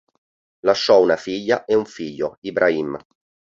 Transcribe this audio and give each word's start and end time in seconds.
Lasciò 0.61 0.99
una 0.99 1.15
figlia 1.15 1.63
e 1.63 1.75
un 1.75 1.85
figlio, 1.85 2.37
Ibrahim. 2.39 2.97